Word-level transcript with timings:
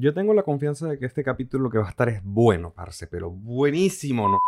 Yo 0.00 0.14
tengo 0.14 0.32
la 0.32 0.44
confianza 0.44 0.86
de 0.86 0.96
que 0.96 1.06
este 1.06 1.24
capítulo 1.24 1.70
que 1.70 1.78
va 1.78 1.86
a 1.86 1.90
estar 1.90 2.08
es 2.08 2.22
bueno, 2.22 2.70
parce, 2.70 3.08
pero 3.08 3.30
buenísimo, 3.32 4.28
¿no? 4.28 4.38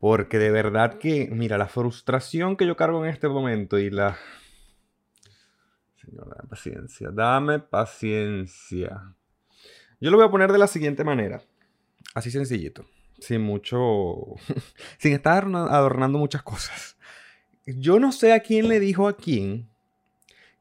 Porque 0.00 0.38
de 0.38 0.50
verdad 0.50 0.94
que, 0.94 1.28
mira, 1.30 1.58
la 1.58 1.68
frustración 1.68 2.56
que 2.56 2.66
yo 2.66 2.76
cargo 2.76 3.04
en 3.04 3.10
este 3.10 3.28
momento 3.28 3.78
y 3.78 3.90
la... 3.90 4.16
Señor, 5.96 6.30
dame 6.30 6.48
paciencia, 6.48 7.10
dame 7.12 7.58
paciencia. 7.58 9.14
Yo 10.00 10.10
lo 10.10 10.16
voy 10.16 10.26
a 10.26 10.30
poner 10.30 10.50
de 10.50 10.58
la 10.58 10.66
siguiente 10.66 11.04
manera. 11.04 11.42
Así 12.14 12.30
sencillito. 12.30 12.86
Sin 13.18 13.42
mucho... 13.42 14.34
sin 14.98 15.12
estar 15.12 15.44
adornando 15.44 16.18
muchas 16.18 16.42
cosas. 16.42 16.96
Yo 17.66 17.98
no 17.98 18.12
sé 18.12 18.32
a 18.32 18.40
quién 18.40 18.68
le 18.68 18.80
dijo 18.80 19.08
a 19.08 19.16
quién 19.18 19.68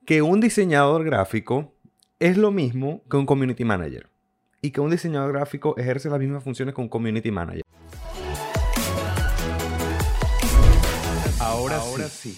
que 0.05 0.21
un 0.21 0.42
diseñador 0.42 1.05
gráfico 1.05 1.73
es 2.24 2.38
lo 2.38 2.52
mismo 2.52 3.04
que 3.12 3.18
un 3.18 3.26
community 3.26 3.66
manager. 3.66 4.08
Y 4.62 4.72
que 4.72 4.80
un 4.80 4.90
diseñador 4.90 5.34
gráfico 5.34 5.76
ejerce 5.77 6.09
las 6.09 6.20
mismas 6.22 6.41
funciones 6.41 6.73
que 6.73 6.80
un 6.80 6.88
community 6.88 7.31
manager. 7.31 7.64
Ahora, 11.38 11.81
sí. 12.08 12.38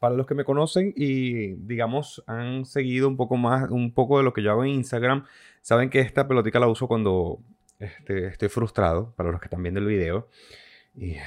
Para 0.00 0.16
los 0.16 0.26
que 0.26 0.34
me 0.34 0.42
conocen 0.42 0.92
y 0.96 1.54
digamos 1.54 2.24
han 2.26 2.64
seguido 2.64 3.06
un 3.06 3.16
poco 3.16 3.36
más, 3.36 3.70
un 3.70 3.94
poco 3.94 4.18
de 4.18 4.24
lo 4.24 4.32
que 4.32 4.42
yo 4.42 4.50
hago 4.50 4.64
en 4.64 4.70
Instagram, 4.70 5.24
saben 5.62 5.90
que 5.90 6.00
esta 6.00 6.26
pelotica 6.26 6.58
la 6.58 6.66
uso 6.66 6.88
cuando 6.88 7.38
este, 7.78 8.26
estoy 8.26 8.48
frustrado, 8.48 9.14
para 9.14 9.30
los 9.30 9.40
que 9.40 9.46
están 9.46 9.62
viendo 9.62 9.78
el 9.78 9.86
video. 9.86 10.28
Y 10.96 11.18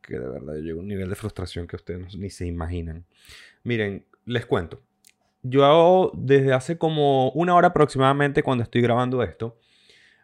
que 0.00 0.18
de 0.18 0.26
verdad 0.26 0.54
llego 0.54 0.80
a 0.80 0.82
un 0.82 0.88
nivel 0.88 1.10
de 1.10 1.16
frustración 1.16 1.66
que 1.66 1.76
ustedes 1.76 2.16
ni 2.16 2.30
se 2.30 2.46
imaginan. 2.46 3.04
Miren, 3.62 4.06
les 4.24 4.46
cuento. 4.46 4.85
Yo 5.48 5.64
hago 5.64 6.12
desde 6.14 6.52
hace 6.52 6.78
como 6.78 7.30
una 7.30 7.54
hora 7.54 7.68
aproximadamente 7.68 8.42
cuando 8.42 8.64
estoy 8.64 8.82
grabando 8.82 9.22
esto. 9.22 9.58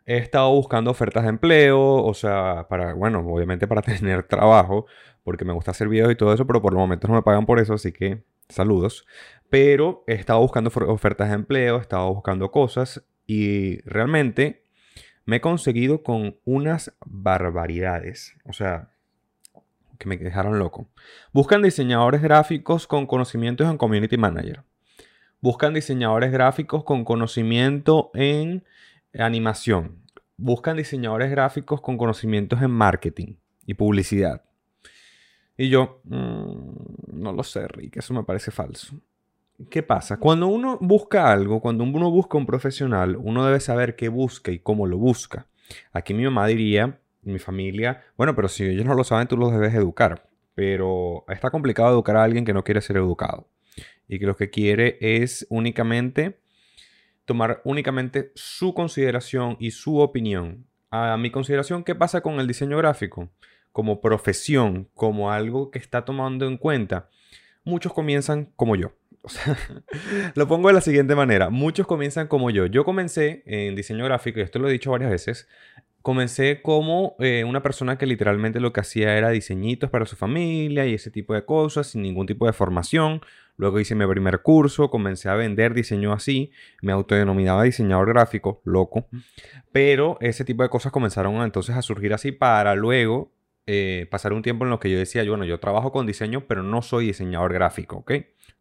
He 0.04 0.16
estado 0.16 0.50
buscando 0.50 0.90
ofertas 0.90 1.22
de 1.22 1.28
empleo, 1.30 1.80
o 1.80 2.14
sea, 2.14 2.66
para, 2.68 2.94
bueno, 2.94 3.20
obviamente 3.20 3.68
para 3.68 3.82
tener 3.82 4.24
trabajo, 4.24 4.86
porque 5.22 5.44
me 5.44 5.52
gusta 5.52 5.70
hacer 5.70 5.88
videos 5.88 6.10
y 6.12 6.16
todo 6.16 6.34
eso, 6.34 6.46
pero 6.46 6.60
por 6.60 6.72
el 6.72 6.78
momento 6.78 7.06
no 7.08 7.14
me 7.14 7.22
pagan 7.22 7.46
por 7.46 7.60
eso, 7.60 7.74
así 7.74 7.92
que 7.92 8.24
saludos. 8.48 9.06
Pero 9.48 10.02
he 10.06 10.14
estado 10.14 10.40
buscando 10.40 10.70
ofertas 10.88 11.28
de 11.28 11.34
empleo, 11.34 11.78
he 11.78 11.80
estado 11.80 12.12
buscando 12.12 12.50
cosas 12.50 13.04
y 13.26 13.80
realmente 13.82 14.64
me 15.24 15.36
he 15.36 15.40
conseguido 15.40 16.02
con 16.02 16.36
unas 16.44 16.94
barbaridades. 17.04 18.34
O 18.44 18.52
sea, 18.52 18.90
que 19.98 20.08
me 20.08 20.16
dejaron 20.16 20.58
loco. 20.58 20.88
Buscan 21.32 21.62
diseñadores 21.62 22.22
gráficos 22.22 22.88
con 22.88 23.06
conocimientos 23.06 23.70
en 23.70 23.78
Community 23.78 24.16
Manager. 24.16 24.64
Buscan 25.42 25.74
diseñadores 25.74 26.30
gráficos 26.30 26.84
con 26.84 27.04
conocimiento 27.04 28.12
en 28.14 28.62
animación. 29.12 29.98
Buscan 30.36 30.76
diseñadores 30.76 31.32
gráficos 31.32 31.80
con 31.80 31.98
conocimientos 31.98 32.62
en 32.62 32.70
marketing 32.70 33.34
y 33.66 33.74
publicidad. 33.74 34.44
Y 35.56 35.68
yo, 35.68 36.00
mm, 36.04 37.20
no 37.20 37.32
lo 37.32 37.42
sé, 37.42 37.66
Rick, 37.66 37.96
eso 37.96 38.14
me 38.14 38.22
parece 38.22 38.52
falso. 38.52 38.94
¿Qué 39.68 39.82
pasa? 39.82 40.16
Cuando 40.16 40.46
uno 40.46 40.78
busca 40.80 41.32
algo, 41.32 41.60
cuando 41.60 41.82
uno 41.82 42.08
busca 42.08 42.38
un 42.38 42.46
profesional, 42.46 43.16
uno 43.16 43.44
debe 43.44 43.58
saber 43.58 43.96
qué 43.96 44.08
busca 44.08 44.52
y 44.52 44.60
cómo 44.60 44.86
lo 44.86 44.96
busca. 44.96 45.48
Aquí 45.92 46.14
mi 46.14 46.22
mamá 46.22 46.46
diría, 46.46 47.00
mi 47.22 47.40
familia, 47.40 48.04
bueno, 48.16 48.36
pero 48.36 48.46
si 48.46 48.64
ellos 48.64 48.86
no 48.86 48.94
lo 48.94 49.02
saben, 49.02 49.26
tú 49.26 49.36
los 49.36 49.50
debes 49.50 49.74
educar. 49.74 50.28
Pero 50.54 51.24
está 51.26 51.50
complicado 51.50 51.90
educar 51.90 52.16
a 52.16 52.22
alguien 52.22 52.44
que 52.44 52.52
no 52.52 52.62
quiere 52.62 52.80
ser 52.80 52.96
educado. 52.96 53.48
Y 54.12 54.18
que 54.18 54.26
lo 54.26 54.36
que 54.36 54.50
quiere 54.50 54.98
es 55.00 55.46
únicamente 55.48 56.38
tomar 57.24 57.62
únicamente 57.64 58.30
su 58.34 58.74
consideración 58.74 59.56
y 59.58 59.70
su 59.70 60.00
opinión. 60.00 60.66
A 60.90 61.16
mi 61.16 61.30
consideración, 61.30 61.82
¿qué 61.82 61.94
pasa 61.94 62.20
con 62.20 62.38
el 62.38 62.46
diseño 62.46 62.76
gráfico? 62.76 63.30
Como 63.72 64.02
profesión, 64.02 64.90
como 64.92 65.32
algo 65.32 65.70
que 65.70 65.78
está 65.78 66.04
tomando 66.04 66.46
en 66.46 66.58
cuenta. 66.58 67.08
Muchos 67.64 67.94
comienzan 67.94 68.52
como 68.54 68.76
yo. 68.76 68.92
lo 70.34 70.46
pongo 70.46 70.68
de 70.68 70.74
la 70.74 70.82
siguiente 70.82 71.14
manera. 71.14 71.48
Muchos 71.48 71.86
comienzan 71.86 72.26
como 72.28 72.50
yo. 72.50 72.66
Yo 72.66 72.84
comencé 72.84 73.42
en 73.46 73.74
diseño 73.74 74.04
gráfico, 74.04 74.40
y 74.40 74.42
esto 74.42 74.58
lo 74.58 74.68
he 74.68 74.72
dicho 74.72 74.90
varias 74.90 75.10
veces, 75.10 75.48
comencé 76.02 76.60
como 76.60 77.16
eh, 77.20 77.44
una 77.44 77.62
persona 77.62 77.96
que 77.96 78.04
literalmente 78.04 78.60
lo 78.60 78.74
que 78.74 78.80
hacía 78.80 79.16
era 79.16 79.30
diseñitos 79.30 79.88
para 79.88 80.04
su 80.04 80.16
familia 80.16 80.84
y 80.84 80.92
ese 80.92 81.10
tipo 81.10 81.32
de 81.32 81.46
cosas, 81.46 81.86
sin 81.86 82.02
ningún 82.02 82.26
tipo 82.26 82.44
de 82.44 82.52
formación. 82.52 83.22
Luego 83.56 83.78
hice 83.80 83.94
mi 83.94 84.06
primer 84.06 84.42
curso, 84.42 84.90
comencé 84.90 85.28
a 85.28 85.34
vender 85.34 85.74
diseño 85.74 86.12
así, 86.12 86.50
me 86.80 86.92
autodenominaba 86.92 87.62
diseñador 87.64 88.08
gráfico, 88.08 88.60
loco. 88.64 89.06
Pero 89.72 90.16
ese 90.20 90.44
tipo 90.44 90.62
de 90.62 90.68
cosas 90.68 90.92
comenzaron 90.92 91.36
entonces 91.42 91.76
a 91.76 91.82
surgir 91.82 92.14
así 92.14 92.32
para 92.32 92.74
luego 92.74 93.32
eh, 93.66 94.08
pasar 94.10 94.32
un 94.32 94.42
tiempo 94.42 94.64
en 94.64 94.70
lo 94.70 94.80
que 94.80 94.90
yo 94.90 94.98
decía, 94.98 95.22
bueno, 95.24 95.44
yo 95.44 95.60
trabajo 95.60 95.92
con 95.92 96.06
diseño, 96.06 96.46
pero 96.48 96.62
no 96.62 96.82
soy 96.82 97.06
diseñador 97.06 97.52
gráfico, 97.52 97.98
¿ok? 97.98 98.12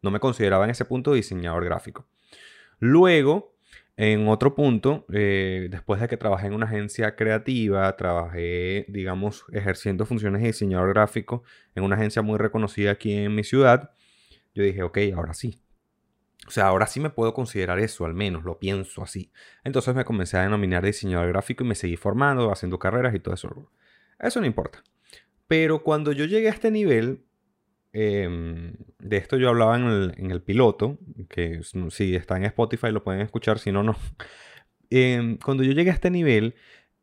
No 0.02 0.12
me 0.12 0.20
consideraba 0.20 0.66
en 0.66 0.72
ese 0.72 0.86
punto 0.86 1.14
diseñador 1.14 1.66
gráfico. 1.66 2.08
Luego 2.80 3.52
en 3.98 4.28
otro 4.28 4.56
punto, 4.56 5.06
eh, 5.14 5.68
después 5.70 6.02
de 6.02 6.08
que 6.08 6.18
trabajé 6.18 6.48
en 6.48 6.54
una 6.54 6.66
agencia 6.66 7.16
creativa, 7.16 7.96
trabajé, 7.98 8.86
digamos, 8.88 9.46
ejerciendo 9.52 10.06
funciones 10.06 10.42
de 10.42 10.48
diseñador 10.48 10.90
gráfico 10.90 11.44
en 11.76 11.84
una 11.84 11.96
agencia 11.98 12.22
muy 12.22 12.38
reconocida 12.38 12.92
aquí 12.92 13.14
en 13.14 13.36
mi 13.36 13.44
ciudad, 13.44 13.92
yo 14.54 14.64
dije, 14.64 14.84
ok, 14.84 14.98
ahora 15.16 15.34
sí. 15.34 15.62
O 16.48 16.52
sea, 16.52 16.68
ahora 16.68 16.88
sí 16.88 17.00
me 17.00 17.12
puedo 17.12 17.34
considerar 17.34 17.80
eso, 17.80 18.06
al 18.06 18.14
menos, 18.14 18.44
lo 18.44 18.60
pienso 18.60 19.04
así. 19.04 19.32
Entonces 19.64 19.94
me 19.96 20.06
comencé 20.06 20.38
a 20.38 20.44
denominar 20.44 20.84
diseñador 20.84 21.28
gráfico 21.30 21.64
y 21.64 21.68
me 21.68 21.76
seguí 21.76 21.98
formando, 21.98 22.52
haciendo 22.52 22.80
carreras 22.80 23.14
y 23.14 23.20
todo 23.20 23.36
eso. 23.36 23.72
Eso 24.20 24.40
no 24.40 24.48
importa. 24.48 24.84
Pero 25.48 25.84
cuando 25.84 26.12
yo 26.12 26.26
llegué 26.26 26.48
a 26.48 26.52
este 26.52 26.72
nivel, 26.72 27.24
Em, 27.94 28.74
de 29.00 29.18
esto 29.18 29.38
yo 29.38 29.50
hablaba 29.50 29.76
en 29.76 30.32
el, 30.32 30.42
piloto, 30.42 30.98
que 31.30 31.62
si 31.90 32.16
está 32.16 32.38
en 32.38 32.46
Spotify 32.46 32.92
lo 32.92 33.04
pueden 33.04 33.22
escuchar, 33.22 33.60
si 33.60 33.72
no, 33.72 33.84
no. 33.84 33.96
Em, 34.90 35.38
cuando 35.38 35.64
yo 35.64 35.72
llegué 35.74 35.90
a 35.90 35.94
este 35.94 36.10
nivel, 36.10 36.56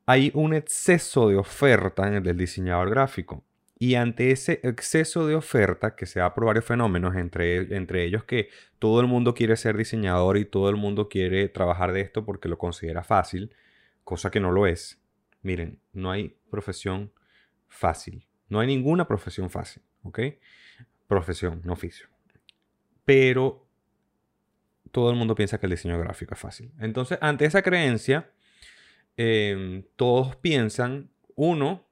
hay 0.07 0.31
un 0.35 0.55
exceso 0.55 1.29
de 1.29 1.37
oferta 1.37 2.07
en 2.07 2.15
el 2.15 2.23
del 2.23 2.37
diseñador 2.37 2.91
gráfico. 2.91 3.45
Y 3.79 3.95
ante 3.95 4.33
ese 4.33 4.61
exceso 4.65 5.27
de 5.27 5.37
oferta, 5.37 5.95
que 5.95 6.07
se 6.07 6.19
da 6.19 6.35
por 6.35 6.47
varios 6.47 6.65
fenómenos, 6.65 7.15
entre, 7.15 7.77
entre 7.77 8.05
ellos 8.05 8.25
que 8.25 8.49
todo 8.79 9.01
el 9.01 9.07
mundo 9.07 9.35
quiere 9.35 9.57
ser 9.57 9.77
diseñador 9.77 10.37
y 10.37 10.45
todo 10.45 10.69
el 10.69 10.77
mundo 10.77 11.09
quiere 11.09 11.49
trabajar 11.49 11.93
de 11.93 12.01
esto 12.01 12.25
porque 12.25 12.49
lo 12.49 12.59
considera 12.59 13.05
fácil, 13.05 13.55
cosa 14.03 14.31
que 14.31 14.41
no 14.41 14.51
lo 14.51 14.67
es. 14.67 15.01
Miren, 15.43 15.79
no 15.93 16.11
hay 16.11 16.37
profesión 16.51 17.13
fácil. 17.69 18.27
No 18.49 18.61
hay 18.61 18.67
ninguna 18.67 19.07
profesión 19.07 19.51
fácil, 19.51 19.83
¿ok? 20.03 20.21
profesión, 21.09 21.61
no 21.65 21.73
oficio. 21.73 22.07
Pero 23.05 23.67
todo 24.93 25.11
el 25.11 25.17
mundo 25.17 25.35
piensa 25.35 25.59
que 25.59 25.67
el 25.67 25.71
diseño 25.71 25.99
gráfico 25.99 26.35
es 26.35 26.41
fácil. 26.41 26.71
Entonces, 26.79 27.19
ante 27.21 27.47
esa 27.47 27.63
creencia, 27.63 28.31
em, 29.17 29.83
todos 29.97 30.37
piensan, 30.37 31.11
uno, 31.35 31.88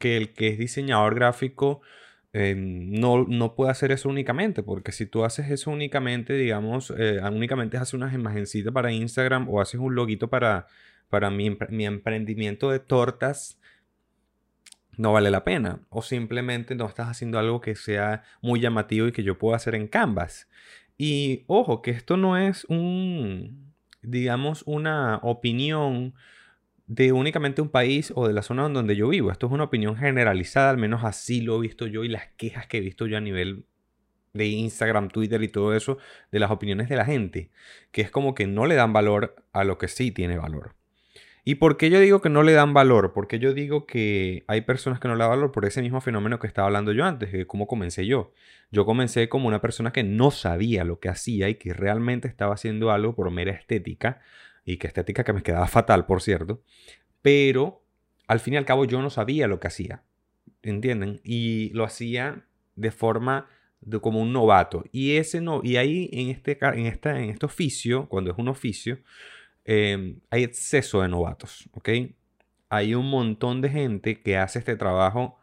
que 0.00 0.16
el 0.16 0.32
que 0.32 0.48
es 0.48 0.58
diseñador 0.58 1.14
gráfico 1.14 1.82
em, 2.32 2.90
no, 2.90 3.24
no, 3.28 3.54
puede 3.54 3.70
hacer 3.70 3.92
eso 3.92 4.08
únicamente, 4.08 4.62
porque 4.62 4.92
si 4.92 5.06
tú 5.06 5.24
haces 5.24 5.50
eso 5.50 5.70
únicamente, 5.70 6.32
digamos, 6.34 6.92
eh, 6.96 7.20
únicamente 7.30 7.76
haces 7.76 7.94
unas 7.94 8.14
imagencitas 8.14 8.72
para 8.72 8.92
Instagram 8.92 9.48
o 9.48 9.60
haces 9.60 9.80
un 9.80 9.94
loguito 9.94 10.30
para, 10.30 10.66
para 11.10 11.30
mi, 11.30 11.56
mi 11.68 11.86
emprendimiento 11.86 12.70
de 12.70 12.80
tortas, 12.80 13.60
no 14.96 15.12
vale 15.12 15.30
la 15.30 15.44
pena. 15.44 15.80
O 15.90 16.02
simplemente 16.02 16.74
no 16.74 16.86
estás 16.86 17.08
haciendo 17.08 17.38
algo 17.38 17.60
que 17.60 17.74
sea 17.74 18.22
muy 18.42 18.60
llamativo 18.60 19.06
y 19.06 19.12
que 19.12 19.22
yo 19.22 19.38
pueda 19.38 19.56
hacer 19.56 19.74
en 19.74 19.88
Canvas. 19.88 20.48
Y 20.98 21.44
ojo, 21.46 21.82
que 21.82 21.90
esto 21.90 22.16
no 22.16 22.36
es 22.36 22.64
un, 22.66 23.72
digamos, 24.02 24.62
una 24.66 25.18
opinión 25.22 26.14
de 26.90 27.12
únicamente 27.12 27.62
un 27.62 27.68
país 27.68 28.12
o 28.16 28.26
de 28.26 28.32
la 28.34 28.42
zona 28.42 28.68
donde 28.68 28.96
yo 28.96 29.08
vivo. 29.08 29.30
Esto 29.30 29.46
es 29.46 29.52
una 29.52 29.62
opinión 29.62 29.96
generalizada, 29.96 30.70
al 30.70 30.76
menos 30.76 31.04
así 31.04 31.40
lo 31.40 31.56
he 31.56 31.60
visto 31.60 31.86
yo 31.86 32.02
y 32.02 32.08
las 32.08 32.26
quejas 32.36 32.66
que 32.66 32.78
he 32.78 32.80
visto 32.80 33.06
yo 33.06 33.16
a 33.16 33.20
nivel 33.20 33.64
de 34.32 34.46
Instagram, 34.46 35.06
Twitter 35.06 35.40
y 35.40 35.46
todo 35.46 35.72
eso, 35.72 35.98
de 36.32 36.40
las 36.40 36.50
opiniones 36.50 36.88
de 36.88 36.96
la 36.96 37.04
gente, 37.04 37.52
que 37.92 38.02
es 38.02 38.10
como 38.10 38.34
que 38.34 38.48
no 38.48 38.66
le 38.66 38.74
dan 38.74 38.92
valor 38.92 39.36
a 39.52 39.62
lo 39.62 39.78
que 39.78 39.86
sí 39.86 40.10
tiene 40.10 40.36
valor. 40.36 40.74
¿Y 41.44 41.54
por 41.54 41.76
qué 41.76 41.90
yo 41.90 42.00
digo 42.00 42.20
que 42.20 42.28
no 42.28 42.42
le 42.42 42.52
dan 42.54 42.74
valor? 42.74 43.12
Porque 43.12 43.38
yo 43.38 43.54
digo 43.54 43.86
que 43.86 44.42
hay 44.48 44.62
personas 44.62 44.98
que 44.98 45.06
no 45.06 45.14
le 45.14 45.20
dan 45.20 45.30
valor 45.30 45.52
por 45.52 45.66
ese 45.66 45.82
mismo 45.82 46.00
fenómeno 46.00 46.40
que 46.40 46.48
estaba 46.48 46.66
hablando 46.66 46.90
yo 46.90 47.04
antes, 47.04 47.30
de 47.30 47.46
cómo 47.46 47.68
comencé 47.68 48.04
yo. 48.04 48.32
Yo 48.72 48.84
comencé 48.84 49.28
como 49.28 49.46
una 49.46 49.60
persona 49.60 49.92
que 49.92 50.02
no 50.02 50.32
sabía 50.32 50.82
lo 50.82 50.98
que 50.98 51.08
hacía 51.08 51.48
y 51.48 51.54
que 51.54 51.72
realmente 51.72 52.26
estaba 52.26 52.54
haciendo 52.54 52.90
algo 52.90 53.14
por 53.14 53.30
mera 53.30 53.52
estética, 53.52 54.20
y 54.64 54.76
que 54.76 54.86
estética 54.86 55.24
que 55.24 55.32
me 55.32 55.42
quedaba 55.42 55.66
fatal, 55.66 56.06
por 56.06 56.22
cierto, 56.22 56.62
pero 57.22 57.82
al 58.26 58.40
fin 58.40 58.54
y 58.54 58.56
al 58.56 58.64
cabo 58.64 58.84
yo 58.84 59.02
no 59.02 59.10
sabía 59.10 59.48
lo 59.48 59.60
que 59.60 59.68
hacía, 59.68 60.02
¿entienden? 60.62 61.20
Y 61.24 61.70
lo 61.70 61.84
hacía 61.84 62.46
de 62.76 62.90
forma 62.90 63.48
de 63.80 64.00
como 64.00 64.20
un 64.20 64.32
novato. 64.32 64.84
Y, 64.92 65.16
ese 65.16 65.40
no, 65.40 65.60
y 65.64 65.76
ahí 65.76 66.08
en 66.12 66.28
este, 66.28 66.58
en, 66.60 66.86
esta, 66.86 67.18
en 67.18 67.30
este 67.30 67.46
oficio, 67.46 68.08
cuando 68.08 68.30
es 68.30 68.38
un 68.38 68.48
oficio, 68.48 68.98
em, 69.64 70.20
hay 70.30 70.44
exceso 70.44 71.02
de 71.02 71.08
novatos, 71.08 71.68
¿ok? 71.72 71.88
Hay 72.68 72.94
un 72.94 73.10
montón 73.10 73.60
de 73.60 73.70
gente 73.70 74.20
que 74.20 74.36
hace 74.36 74.60
este 74.60 74.76
trabajo 74.76 75.38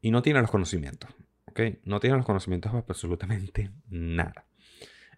y 0.00 0.10
no 0.10 0.22
tiene 0.22 0.40
los 0.40 0.50
conocimientos, 0.50 1.10
¿ok? 1.46 1.60
No 1.84 2.00
tiene 2.00 2.16
los 2.16 2.26
conocimientos 2.26 2.72
absolutamente 2.74 3.70
nada. 3.88 4.44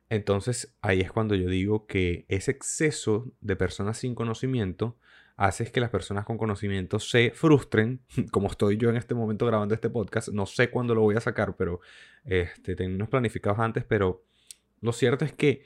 Entonces 0.09 0.77
ahí 0.81 1.01
es 1.01 1.11
cuando 1.11 1.35
yo 1.35 1.49
digo 1.49 1.87
que 1.87 2.25
ese 2.29 2.51
exceso 2.51 3.33
de 3.41 3.57
personas 3.57 3.99
sin 3.99 4.15
conocimiento 4.15 4.97
hace 5.37 5.71
que 5.71 5.81
las 5.81 5.91
personas 5.91 6.25
con 6.25 6.39
conocimiento 6.39 7.01
se 7.01 7.33
frustren, 7.33 8.01
como 8.31 8.49
estoy 8.49 8.77
yo 8.77 8.91
en 8.91 8.97
este 8.97 9.15
momento 9.15 9.47
grabando 9.47 9.75
este 9.75 9.91
podcast. 9.91 10.29
No 10.29 10.47
sé 10.47 10.71
cuándo 10.71 10.95
lo 10.95 11.01
voy 11.03 11.17
a 11.17 11.21
sacar, 11.21 11.57
pero 11.57 11.81
este, 12.25 12.77
planificados 13.09 13.59
antes, 13.59 13.85
pero 13.85 14.25
lo 14.81 14.93
cierto 14.93 15.25
es 15.25 15.33
que 15.33 15.65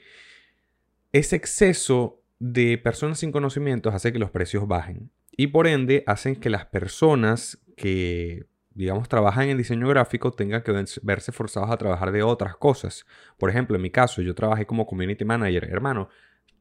ese 1.11 1.35
exceso 1.35 2.21
de 2.39 2.77
personas 2.77 3.19
sin 3.19 3.31
conocimientos 3.31 3.93
hace 3.93 4.13
que 4.13 4.19
los 4.19 4.31
precios 4.31 4.67
bajen 4.67 5.11
y 5.31 5.47
por 5.47 5.67
ende 5.67 6.03
hacen 6.07 6.35
que 6.35 6.49
las 6.49 6.65
personas 6.65 7.59
que 7.75 8.45
digamos, 8.79 9.09
trabajan 9.09 9.49
en 9.49 9.57
diseño 9.57 9.89
gráfico 9.89 10.31
tengan 10.31 10.63
que 10.63 10.71
verse 11.01 11.33
forzados 11.33 11.69
a 11.69 11.75
trabajar 11.75 12.13
de 12.13 12.23
otras 12.23 12.55
cosas. 12.55 13.05
Por 13.37 13.49
ejemplo, 13.49 13.75
en 13.75 13.81
mi 13.81 13.89
caso, 13.89 14.21
yo 14.21 14.33
trabajé 14.33 14.65
como 14.65 14.85
community 14.85 15.25
manager. 15.25 15.65
Hermano, 15.69 16.07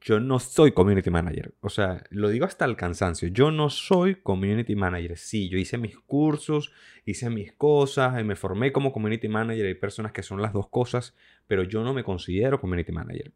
yo 0.01 0.19
no 0.19 0.41
soy 0.41 0.73
community 0.73 1.11
manager. 1.11 1.55
O 1.61 1.69
sea, 1.69 2.03
lo 2.11 2.29
digo 2.29 2.45
hasta 2.45 2.65
el 2.65 2.75
cansancio. 2.75 3.29
Yo 3.29 3.53
no 3.53 3.71
soy 3.71 4.17
community 4.17 4.75
manager. 4.75 5.17
Sí, 5.17 5.49
yo 5.49 5.59
hice 5.59 5.79
mis 5.79 5.97
cursos, 5.97 6.73
hice 7.05 7.31
mis 7.31 7.53
cosas, 7.53 8.21
y 8.21 8.25
me 8.25 8.35
formé 8.35 8.73
como 8.73 8.91
community 8.91 9.29
manager. 9.29 9.67
Hay 9.67 9.75
personas 9.75 10.11
que 10.11 10.25
son 10.25 10.43
las 10.43 10.53
dos 10.53 10.69
cosas, 10.69 11.15
pero 11.47 11.63
yo 11.63 11.85
no 11.85 11.95
me 11.95 12.03
considero 12.03 12.61
community 12.61 12.91
manager. 12.91 13.31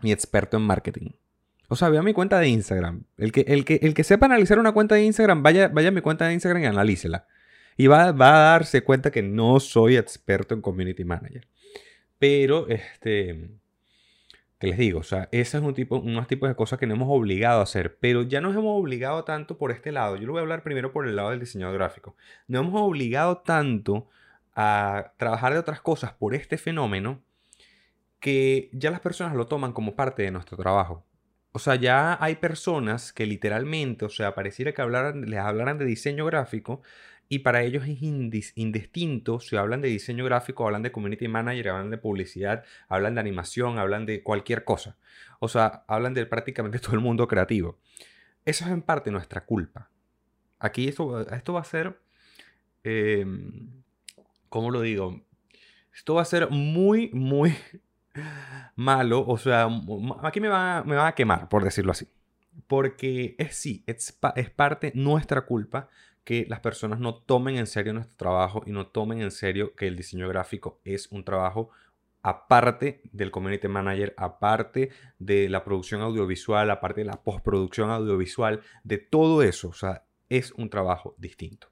Ni 0.00 0.12
experto 0.12 0.56
en 0.56 0.62
marketing. 0.62 1.10
O 1.68 1.76
sea, 1.76 1.90
vea 1.90 2.00
mi 2.00 2.14
cuenta 2.14 2.38
de 2.38 2.48
Instagram. 2.48 3.04
El 3.18 3.32
que, 3.32 3.42
el 3.48 3.66
que, 3.66 3.80
el 3.82 3.92
que 3.92 4.02
sepa 4.02 4.24
analizar 4.24 4.58
una 4.58 4.72
cuenta 4.72 4.94
de 4.94 5.04
Instagram, 5.04 5.42
vaya, 5.42 5.68
vaya 5.68 5.88
a 5.88 5.92
mi 5.92 6.00
cuenta 6.00 6.26
de 6.26 6.32
Instagram 6.32 6.62
y 6.62 6.66
analícela. 6.66 7.26
Y 7.76 7.86
va, 7.86 8.12
va 8.12 8.28
a 8.34 8.52
darse 8.52 8.82
cuenta 8.82 9.10
que 9.10 9.22
no 9.22 9.60
soy 9.60 9.96
experto 9.96 10.54
en 10.54 10.62
community 10.62 11.04
manager. 11.04 11.46
Pero, 12.18 12.68
este 12.68 13.50
que 14.62 14.68
les 14.68 14.78
digo, 14.78 15.00
o 15.00 15.02
sea, 15.02 15.28
ese 15.32 15.58
es 15.58 15.64
un 15.64 15.74
tipo, 15.74 15.96
unos 15.96 16.28
tipos 16.28 16.48
de 16.48 16.54
cosas 16.54 16.78
que 16.78 16.86
nos 16.86 16.94
hemos 16.94 17.08
obligado 17.10 17.58
a 17.58 17.64
hacer, 17.64 17.96
pero 17.98 18.22
ya 18.22 18.40
nos 18.40 18.54
hemos 18.54 18.80
obligado 18.80 19.24
tanto 19.24 19.58
por 19.58 19.72
este 19.72 19.90
lado. 19.90 20.14
Yo 20.14 20.24
lo 20.24 20.34
voy 20.34 20.38
a 20.38 20.42
hablar 20.42 20.62
primero 20.62 20.92
por 20.92 21.08
el 21.08 21.16
lado 21.16 21.30
del 21.30 21.40
diseñador 21.40 21.74
gráfico. 21.74 22.14
Nos 22.46 22.64
hemos 22.64 22.80
obligado 22.80 23.38
tanto 23.38 24.08
a 24.54 25.14
trabajar 25.16 25.52
de 25.52 25.58
otras 25.58 25.80
cosas 25.80 26.12
por 26.12 26.32
este 26.36 26.58
fenómeno 26.58 27.20
que 28.20 28.70
ya 28.72 28.92
las 28.92 29.00
personas 29.00 29.34
lo 29.34 29.48
toman 29.48 29.72
como 29.72 29.96
parte 29.96 30.22
de 30.22 30.30
nuestro 30.30 30.56
trabajo. 30.56 31.04
O 31.50 31.58
sea, 31.58 31.74
ya 31.74 32.16
hay 32.22 32.36
personas 32.36 33.12
que 33.12 33.26
literalmente, 33.26 34.04
o 34.04 34.10
sea, 34.10 34.32
pareciera 34.36 34.70
que 34.70 34.80
hablaran, 34.80 35.22
les 35.28 35.40
hablaran 35.40 35.76
de 35.78 35.86
diseño 35.86 36.24
gráfico 36.24 36.82
y 37.32 37.38
para 37.38 37.62
ellos 37.62 37.84
es 37.88 38.02
indistinto 38.02 39.40
si 39.40 39.56
hablan 39.56 39.80
de 39.80 39.88
diseño 39.88 40.22
gráfico, 40.22 40.66
hablan 40.66 40.82
de 40.82 40.92
community 40.92 41.28
manager, 41.28 41.70
hablan 41.70 41.88
de 41.88 41.96
publicidad, 41.96 42.62
hablan 42.90 43.14
de 43.14 43.22
animación, 43.22 43.78
hablan 43.78 44.04
de 44.04 44.22
cualquier 44.22 44.64
cosa. 44.64 44.98
O 45.38 45.48
sea, 45.48 45.82
hablan 45.88 46.12
de 46.12 46.26
prácticamente 46.26 46.78
todo 46.78 46.92
el 46.92 47.00
mundo 47.00 47.26
creativo. 47.26 47.78
Eso 48.44 48.66
es 48.66 48.70
en 48.70 48.82
parte 48.82 49.10
nuestra 49.10 49.46
culpa. 49.46 49.88
Aquí 50.58 50.88
esto, 50.88 51.26
esto 51.26 51.54
va 51.54 51.60
a 51.60 51.64
ser, 51.64 51.98
em, 52.84 53.82
¿cómo 54.50 54.70
lo 54.70 54.82
digo? 54.82 55.24
Esto 55.94 56.16
va 56.16 56.20
a 56.20 56.26
ser 56.26 56.50
muy, 56.50 57.08
muy 57.14 57.56
malo. 58.76 59.26
O 59.26 59.38
sea, 59.38 59.70
aquí 60.22 60.38
me 60.38 60.48
va, 60.48 60.84
me 60.84 60.96
va 60.96 61.06
a 61.06 61.14
quemar, 61.14 61.48
por 61.48 61.64
decirlo 61.64 61.92
así. 61.92 62.06
Porque 62.66 63.36
es 63.38 63.56
sí, 63.56 63.84
es, 63.86 64.18
es 64.36 64.50
parte 64.50 64.92
nuestra 64.94 65.46
culpa 65.46 65.88
que 66.24 66.46
las 66.48 66.60
personas 66.60 67.00
no 67.00 67.14
tomen 67.14 67.56
en 67.56 67.66
serio 67.66 67.92
nuestro 67.92 68.16
trabajo 68.16 68.62
y 68.66 68.70
no 68.70 68.86
tomen 68.86 69.20
en 69.20 69.30
serio 69.30 69.74
que 69.74 69.88
el 69.88 69.96
diseño 69.96 70.28
gráfico 70.28 70.80
es 70.84 71.08
un 71.10 71.24
trabajo 71.24 71.70
aparte 72.22 73.00
del 73.12 73.30
community 73.30 73.68
manager, 73.68 74.14
aparte 74.16 74.90
de 75.18 75.48
la 75.48 75.64
producción 75.64 76.00
audiovisual, 76.00 76.70
aparte 76.70 77.00
de 77.00 77.06
la 77.06 77.22
postproducción 77.22 77.90
audiovisual, 77.90 78.60
de 78.84 78.98
todo 78.98 79.42
eso. 79.42 79.68
O 79.68 79.72
sea, 79.72 80.04
es 80.28 80.52
un 80.52 80.70
trabajo 80.70 81.14
distinto. 81.18 81.68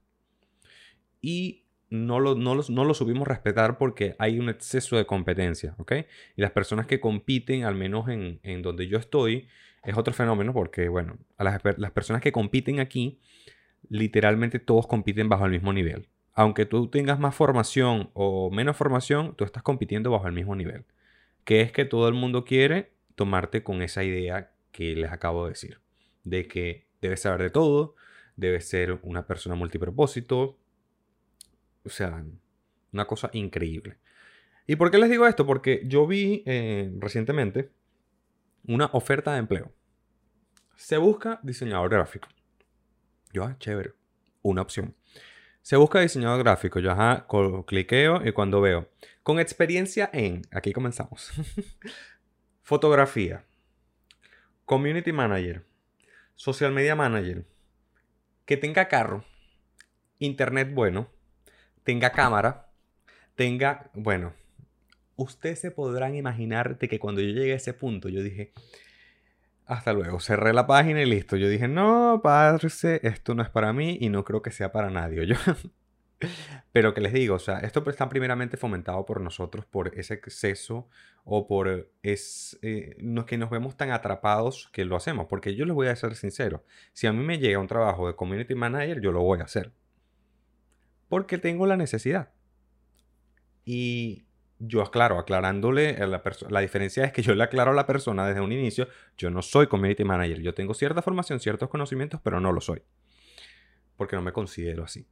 Y 1.21 1.67
no 1.89 2.21
lo, 2.21 2.35
no 2.35 2.61
no 2.69 2.85
lo 2.85 2.95
subimos 2.95 3.27
respetar 3.27 3.79
porque 3.79 4.15
hay 4.19 4.39
un 4.39 4.49
exceso 4.49 4.97
de 4.97 5.07
competencia, 5.07 5.75
¿ok? 5.79 5.93
Y 6.37 6.43
las 6.43 6.51
personas 6.51 6.87
que 6.87 7.01
compiten, 7.01 7.65
al 7.65 7.75
menos 7.75 8.09
en, 8.09 8.63
donde 8.63 8.87
yo 8.89 8.99
estoy, 8.99 9.49
es 9.85 9.97
otro 9.97 10.13
fenómeno 10.13 10.53
porque, 10.53 10.89
bueno, 10.89 11.17
a 11.37 11.45
las, 11.45 11.61
las 11.79 11.91
personas 11.93 12.23
que 12.23 12.33
compiten 12.33 12.81
aquí 12.81 13.21
literalmente 13.89 14.59
todos 14.59 14.87
compiten 14.87 15.29
bajo 15.29 15.47
el 15.47 15.53
mismo 15.53 15.73
nivel. 15.73 16.09
Aunque 16.33 16.67
tú 16.67 16.89
tengas 16.89 17.19
más 17.19 17.35
formación 17.35 18.11
o 18.15 18.51
menos 18.51 18.77
formación, 18.77 19.35
tú 19.37 19.45
estás 19.45 19.63
compitiendo 19.63 20.11
bajo 20.11 20.27
el 20.27 20.33
mismo 20.33 20.55
nivel. 20.55 20.85
Que 21.45 21.61
es 21.61 21.73
que 21.73 21.85
todo 21.85 22.09
el 22.09 22.15
mundo 22.15 22.45
quiere 22.45 22.93
tomarte 23.15 23.63
con 23.63 23.83
esa 23.83 24.05
idea 24.05 24.53
que 24.73 24.95
les 24.95 25.11
acabo 25.11 25.45
de 25.45 25.51
decir. 25.51 25.81
De 26.25 26.47
que 26.47 26.87
debes 27.01 27.23
saber 27.23 27.43
de 27.43 27.51
todo, 27.51 27.95
debes 28.37 28.69
ser 28.69 28.99
una 29.03 29.27
persona 29.27 29.55
multipropósito. 29.55 30.57
O 31.85 31.89
sea, 31.89 32.25
una 32.93 33.07
cosa 33.07 33.31
increíble. 33.33 33.99
¿Y 34.67 34.77
por 34.77 34.91
qué 34.91 34.99
les 34.99 35.11
digo 35.11 35.27
esto? 35.27 35.47
Porque 35.47 35.83
yo 35.87 36.07
vi 36.07 36.43
eh, 36.47 36.93
recientemente 36.99 37.71
una 38.67 38.87
oferta 38.93 39.33
de 39.33 39.41
empleo. 39.41 39.73
Se 40.77 40.97
busca 40.97 41.41
diseñador 41.43 41.91
gráfico. 41.91 42.29
Yo, 43.33 43.45
ah, 43.45 43.57
chévere. 43.59 43.93
Una 44.43 44.63
opción. 44.63 44.95
Se 45.63 45.77
busca 45.77 46.01
diseñador 46.01 46.43
gráfico. 46.43 46.81
Yo, 46.81 46.91
ajá, 46.91 47.27
cliqueo 47.67 48.27
y 48.27 48.33
cuando 48.33 48.61
veo. 48.61 48.89
Con 49.23 49.39
experiencia 49.39 50.11
en. 50.13 50.43
Aquí 50.51 50.73
comenzamos. 50.73 51.31
Fotografía. 52.63 53.45
Community 54.65 55.13
manager. 55.13 55.65
Social 56.35 56.73
media 56.73 56.97
manager. 56.97 57.47
Que 58.47 58.57
tenga 58.57 58.89
carro. 58.89 59.25
Internet 60.19 60.73
bueno. 60.73 61.09
Tenga 61.85 62.11
cámara. 62.11 62.71
Tenga. 63.37 63.91
Bueno. 63.95 64.33
Ustedes 65.17 65.61
se 65.61 65.71
podrán 65.71 66.15
imaginar 66.15 66.79
de 66.79 66.89
que 66.89 66.99
cuando 66.99 67.21
yo 67.21 67.29
llegué 67.29 67.53
a 67.53 67.57
ese 67.57 67.75
punto, 67.75 68.09
yo 68.09 68.23
dije 68.23 68.53
hasta 69.71 69.93
luego. 69.93 70.19
Cerré 70.19 70.53
la 70.53 70.67
página 70.67 71.01
y 71.01 71.07
listo. 71.07 71.37
Yo 71.37 71.49
dije, 71.49 71.69
no, 71.69 72.21
parce, 72.23 73.01
esto 73.05 73.35
no 73.35 73.43
es 73.43 73.51
para 73.51 73.73
mí 73.73 73.99
y 74.01 74.09
no 74.09 74.25
creo 74.25 74.43
que 74.43 74.51
sea 74.51 74.73
para 74.73 74.91
nadie. 74.91 75.27
Yo. 75.29 75.37
Pero 76.73 76.93
que 76.93 77.01
les 77.01 77.13
digo, 77.13 77.37
o 77.37 77.39
sea, 77.39 77.61
esto 77.61 77.89
está 77.89 78.09
primeramente 78.09 78.57
fomentado 78.57 79.07
por 79.07 79.21
nosotros, 79.21 79.65
por 79.65 79.97
ese 79.97 80.15
exceso 80.15 80.89
o 81.25 81.47
por 81.47 81.89
es, 82.03 82.59
eh, 82.63 82.97
que 83.27 83.39
nos 83.39 83.51
vemos 83.51 83.77
tan 83.77 83.93
atrapados 83.93 84.69
que 84.73 84.85
lo 84.85 84.97
hacemos. 84.97 85.27
Porque 85.29 85.55
yo 85.55 85.65
les 85.65 85.75
voy 85.75 85.87
a 85.87 85.97
ser 85.97 86.17
sincero, 86.17 86.65
si 86.93 87.07
a 87.07 87.13
mí 87.13 87.25
me 87.25 87.39
llega 87.39 87.61
un 87.61 87.69
trabajo 87.69 88.09
de 88.09 88.17
community 88.17 88.57
manager, 88.57 89.01
yo 89.01 89.13
lo 89.13 89.23
voy 89.23 89.39
a 89.41 89.45
hacer. 89.45 89.73
Porque 91.09 91.39
tengo 91.39 91.67
la 91.67 91.77
necesidad. 91.77 92.33
Y 93.65 94.27
yo, 94.61 94.85
claro, 94.91 95.19
aclarándole 95.19 95.97
a 95.97 96.07
la 96.07 96.23
persona, 96.23 96.53
la 96.53 96.61
diferencia 96.61 97.03
es 97.05 97.13
que 97.13 97.23
yo 97.23 97.35
le 97.35 97.43
aclaro 97.43 97.71
a 97.71 97.75
la 97.75 97.87
persona 97.87 98.27
desde 98.27 98.43
un 98.43 98.53
inicio, 98.53 98.89
yo 99.17 99.31
no 99.31 99.41
soy 99.41 99.67
community 99.67 100.05
manager, 100.05 100.41
yo 100.43 100.53
tengo 100.53 100.75
cierta 100.75 101.01
formación, 101.01 101.41
ciertos 101.41 101.71
conocimientos, 101.71 102.21
pero 102.23 102.41
no 102.41 102.53
lo 102.53 102.61
soy. 102.61 102.83
Porque 103.97 104.17
no 104.17 104.23
me 104.23 104.33
considero 104.33 104.85
así. 104.85 105.09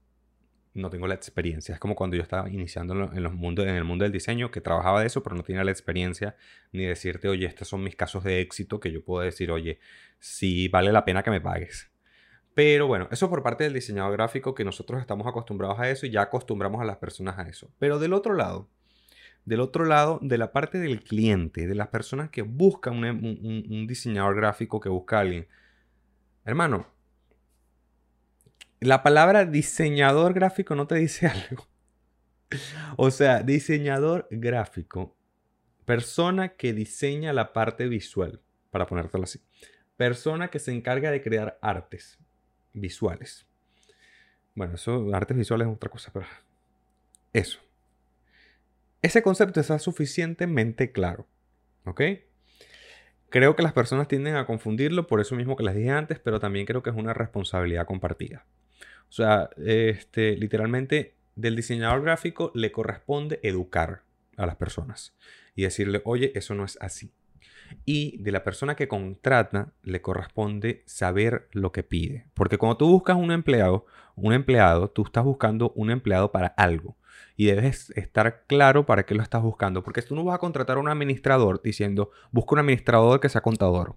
No 0.75 0.91
tengo 0.91 1.09
la 1.09 1.15
experiencia. 1.15 1.73
Es 1.73 1.81
como 1.81 1.97
cuando 1.97 2.15
yo 2.17 2.23
estaba 2.23 2.49
iniciando 2.51 2.93
en, 2.95 3.23
los 3.23 3.33
mundos, 3.33 3.67
en 3.67 3.75
el 3.75 3.85
mundo 3.85 4.05
del 4.05 4.13
diseño, 4.13 4.51
que 4.51 4.61
trabajaba 4.61 5.01
de 5.01 5.07
eso, 5.07 5.23
pero 5.23 5.35
no 5.35 5.43
tenía 5.43 5.65
la 5.65 5.71
experiencia 5.71 6.37
ni 6.73 6.85
decirte, 6.85 7.29
oye, 7.29 7.47
estos 7.47 7.69
son 7.69 7.83
mis 7.83 7.97
casos 7.97 8.25
de 8.25 8.41
éxito, 8.41 8.79
que 8.81 8.93
yo 8.93 9.03
puedo 9.03 9.25
decir, 9.25 9.51
oye, 9.51 9.81
si 10.19 10.69
vale 10.69 10.93
la 10.93 11.07
pena 11.07 11.23
que 11.23 11.31
me 11.31 11.41
pagues. 11.41 11.91
Pero 12.55 12.87
bueno, 12.87 13.09
eso 13.11 13.31
por 13.31 13.43
parte 13.43 13.65
del 13.65 13.73
diseñador 13.73 14.13
gráfico, 14.13 14.55
que 14.55 14.65
nosotros 14.65 15.01
estamos 15.01 15.27
acostumbrados 15.27 15.79
a 15.81 15.89
eso 15.89 16.05
y 16.07 16.11
ya 16.11 16.23
acostumbramos 16.23 16.83
a 16.83 16.85
las 16.85 16.99
personas 16.99 17.39
a 17.39 17.49
eso. 17.49 17.71
Pero 17.79 17.99
del 17.99 18.13
otro 18.13 18.35
lado, 18.35 18.69
del 19.49 19.61
otro 19.61 19.87
lado, 19.87 20.19
de 20.21 20.37
la 20.37 20.53
parte 20.53 20.79
del 20.79 21.03
cliente, 21.03 21.67
de 21.67 21.75
las 21.75 21.89
personas 21.89 22.29
que 22.29 22.43
buscan 22.43 23.03
un, 23.03 23.87
diseñador 23.89 24.37
gráfico, 24.37 24.79
que 24.79 24.91
busca 24.91 25.17
a 25.17 25.21
alguien. 25.21 25.49
Hermano, 26.45 26.87
la 28.79 29.03
palabra 29.03 29.47
diseñador 29.47 30.35
gráfico 30.35 30.75
no 30.75 30.87
te 30.87 30.97
dice 30.97 31.27
algo. 31.49 31.67
O 32.99 33.11
sea, 33.11 33.43
diseñador 33.43 34.29
gráfico, 34.31 35.17
persona 35.87 36.51
que 36.51 36.75
diseña 36.75 37.33
la 37.33 37.55
parte 37.55 37.89
visual, 37.89 38.43
para 38.71 38.87
ponértelo 38.87 39.25
así. 39.25 39.41
Persona 39.97 40.49
que 40.49 40.59
se 40.59 40.73
encarga 40.73 41.11
de 41.11 41.23
crear 41.23 41.59
artes 41.63 42.19
visuales. 42.75 43.47
Bueno, 44.55 44.75
eso, 44.75 45.09
artes 45.15 45.37
visuales 45.37 45.69
es 45.69 45.75
otra 45.75 45.89
cosa, 45.89 46.11
pero 46.13 46.27
eso. 47.33 47.61
Ese 49.03 49.23
concepto 49.23 49.61
está 49.61 49.79
suficientemente 49.79 50.93
claro. 50.93 51.27
¿Ok? 51.85 52.03
Creo 53.31 53.57
que 53.57 53.63
las 53.63 53.73
personas 53.73 54.09
tienden 54.09 54.37
a 54.37 54.47
confundirlo 54.47 55.07
por 55.07 55.21
eso 55.21 55.37
mismo 55.37 55.57
que 55.57 55.65
les 55.65 55.75
dije 55.75 55.91
antes, 55.91 56.19
pero 56.19 56.41
también 56.41 56.67
creo 56.67 56.83
que 56.83 56.91
es 56.91 56.97
una 56.97 57.13
responsabilidad 57.13 57.87
compartida. 57.87 58.47
O 59.09 59.13
sea, 59.13 59.51
este, 59.59 60.37
literalmente 60.37 61.15
del 61.37 61.57
diseñador 61.57 62.03
gráfico 62.03 62.51
le 62.55 62.73
corresponde 62.73 63.39
educar 63.43 64.03
a 64.37 64.47
las 64.47 64.57
personas 64.57 65.15
y 65.55 65.63
decirle, 65.63 66.01
oye, 66.05 66.33
eso 66.35 66.55
no 66.55 66.65
es 66.65 66.79
así. 66.81 67.13
Y 67.85 68.17
de 68.23 68.33
la 68.33 68.45
persona 68.45 68.77
que 68.77 68.89
contrata 68.89 69.73
le 69.83 70.01
corresponde 70.01 70.83
saber 70.87 71.49
lo 71.53 71.71
que 71.71 71.83
pide. 71.83 72.27
Porque 72.33 72.57
cuando 72.57 72.79
tú 72.79 72.89
buscas 72.89 73.17
un 73.17 73.31
empleado, 73.31 73.85
un 74.17 74.33
empleado, 74.33 74.89
tú 74.89 75.03
estás 75.05 75.25
buscando 75.25 75.73
un 75.75 75.91
empleado 75.91 76.33
para 76.33 76.49
algo 76.49 76.97
y 77.37 77.47
debes 77.47 77.91
estar 77.91 78.45
claro 78.47 78.87
para 78.87 79.05
qué 79.05 79.15
lo 79.15 79.23
estás 79.23 79.43
buscando. 79.43 79.83
Porque 79.83 80.03
tú 80.03 80.15
no 80.15 80.25
vas 80.25 80.35
a 80.35 80.39
contratar 80.39 80.77
a 80.77 80.81
un 80.81 80.89
administrador 80.89 81.61
diciendo, 81.63 82.11
busca 82.31 82.55
un 82.55 82.61
administrador 82.61 83.21
que 83.21 83.29
sea 83.29 83.41
contador. 83.41 83.97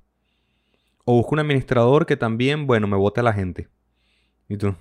O 1.05 1.15
busca 1.15 1.33
un 1.33 1.39
administrador 1.39 2.05
que 2.05 2.17
también, 2.17 2.67
bueno, 2.67 2.87
me 2.87 2.97
vote 2.97 3.19
a 3.19 3.23
la 3.23 3.33
gente. 3.33 3.67
¿Y 4.47 4.57
tú? 4.57 4.75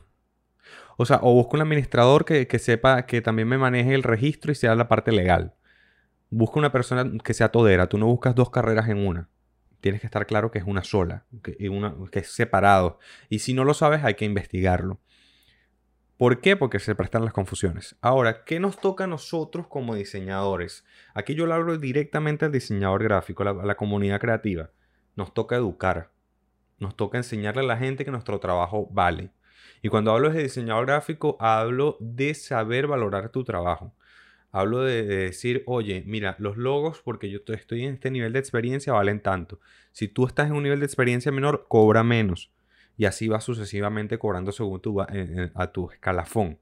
O 0.97 1.07
sea, 1.07 1.19
o 1.23 1.33
busca 1.33 1.57
un 1.57 1.63
administrador 1.63 2.27
que, 2.27 2.59
sepa 2.59 3.07
que 3.07 3.23
también 3.23 3.49
me 3.49 3.57
maneje 3.57 3.95
el 3.95 4.03
registro 4.03 4.53
y 4.53 4.55
sea 4.55 4.75
la 4.75 4.87
parte 4.87 5.13
legal. 5.13 5.55
Busca 6.29 6.59
una 6.59 6.73
persona 6.73 7.11
que 7.25 7.33
sea 7.33 7.51
todera. 7.51 7.89
Tú 7.89 7.97
no 7.97 8.05
buscas 8.05 8.35
dos 8.35 8.51
carreras 8.51 8.89
en 8.91 8.99
una. 8.99 9.31
Tienes 9.81 10.03
que 10.03 10.07
estar 10.07 10.27
claro 10.27 10.51
que 10.51 10.59
es 10.59 10.67
una 10.67 10.85
sola, 10.85 11.25
que, 11.43 11.71
una, 11.71 11.95
que 12.13 12.19
es 12.19 12.31
separado. 12.31 12.99
Y 13.31 13.39
si 13.39 13.55
no 13.55 13.65
lo 13.65 13.73
sabes, 13.73 14.05
hay 14.05 14.15
que 14.15 14.27
investigarlo. 14.27 15.01
¿Por 16.21 16.43
qué? 16.43 16.55
Porque 16.55 16.81
se 16.81 16.95
prestan 16.95 17.25
las 17.25 17.33
confusiones. 17.33 17.97
Ahora, 18.03 18.45
¿qué 18.45 18.61
nos 18.61 18.79
toca 18.79 19.05
a 19.05 19.07
nosotros 19.07 19.67
como 19.69 19.95
diseñadores? 19.95 20.85
Aquí 21.15 21.35
yo 21.35 21.47
le 21.47 21.55
hablo 21.55 21.79
directamente 21.79 22.45
al 22.45 22.53
diseñador 22.53 23.03
gráfico, 23.03 23.43
a 23.43 23.55
la, 23.65 23.75
comunidad 23.75 24.21
creativa. 24.21 24.69
Nos 25.17 25.33
toca 25.33 25.57
educar. 25.57 26.11
Nos 26.79 26.95
toca 26.95 27.17
enseñarle 27.17 27.63
a 27.63 27.65
la 27.65 27.79
gente 27.79 28.05
que 28.05 28.11
nuestro 28.11 28.39
trabajo 28.39 28.87
vale. 28.93 29.31
Y 29.81 29.89
cuando 29.89 30.13
hablo 30.13 30.29
de 30.29 30.43
diseñador 30.43 30.85
gráfico, 30.85 31.39
hablo 31.41 31.97
de 32.01 32.35
saber 32.35 32.87
valorar 32.87 33.31
tu 33.31 33.43
trabajo. 33.43 33.95
Hablo 34.53 34.83
de, 34.83 35.05
decir, 35.05 35.63
oye, 35.65 36.05
mira, 36.07 36.37
los 36.39 36.59
logos, 36.59 37.01
porque 37.03 37.31
yo 37.31 37.39
estoy 37.47 37.87
en 37.87 37.95
este 37.95 38.11
nivel 38.11 38.35
de 38.35 38.41
experiencia, 38.41 38.93
valen 38.93 39.23
tanto. 39.23 39.59
Si 39.93 40.07
tú 40.07 40.27
estás 40.27 40.49
en 40.49 40.53
un 40.53 40.65
nivel 40.65 40.81
de 40.81 40.87
experiencia 40.87 41.33
menor, 41.33 41.65
cobra 41.67 42.05
menos 42.05 42.51
y 43.01 43.07
así 43.07 43.29
va 43.29 43.41
sucesivamente 43.41 44.19
cobrando 44.19 44.53
según 44.53 44.83
tu, 44.83 45.01
a 45.01 45.73
tu 45.73 45.91
escalafón. 45.91 46.59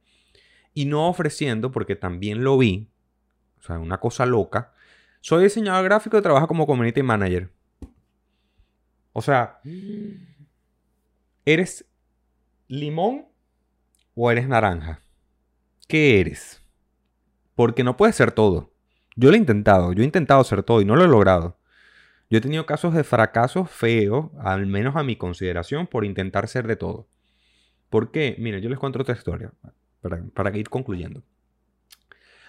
Y 0.73 0.85
no 0.85 1.09
ofreciendo, 1.09 1.73
porque 1.73 1.97
también 1.97 2.45
lo 2.45 2.57
vi, 2.57 2.88
o 3.59 3.62
sea, 3.64 3.80
una 3.80 3.99
cosa 3.99 4.25
loca, 4.25 4.73
soy 5.21 5.42
diseñador 5.42 5.83
gráfico 5.83 6.16
y 6.16 6.23
trabajo 6.23 6.47
como 6.47 6.64
community 6.64 7.02
manager. 7.02 7.50
O 9.12 9.21
sea, 9.21 9.59
¿eres 11.45 11.85
limón 12.68 13.26
o 14.14 14.30
eres 14.30 14.47
naranja? 14.47 15.02
¿Qué 15.88 16.21
eres? 16.21 16.62
Porque 17.57 17.83
no 17.83 17.97
puedes 17.97 18.14
ser 18.14 18.30
todo. 18.30 18.73
Yo 19.16 19.30
lo 19.30 19.35
he 19.35 19.38
intentado, 19.40 19.92
yo 19.92 20.02
he 20.02 20.07
intentado 20.07 20.45
ser 20.45 20.62
todo 20.62 20.80
y 20.80 20.85
no 20.85 20.95
lo 20.95 21.04
he 21.04 21.09
logrado. 21.09 21.58
Yo 22.30 22.38
he 22.38 22.40
tenido 22.42 22.66
casos 22.66 22.92
de 22.94 23.04
fracasos 23.04 23.70
feos, 23.70 24.26
al 24.40 24.66
menos 24.66 24.97
a 24.97 25.02
mi 25.02 25.16
consideración, 25.16 25.87
por 25.87 26.04
intentar 26.04 26.47
ser 26.47 26.66
de 26.66 26.76
todo. 26.76 27.08
¿Por 27.88 28.11
qué? 28.11 28.37
Miren, 28.38 28.61
yo 28.61 28.68
les 28.68 28.78
cuento 28.78 29.00
otra 29.00 29.14
historia 29.14 29.52
para, 30.02 30.23
para 30.35 30.54
ir 30.56 30.68
concluyendo. 30.68 31.23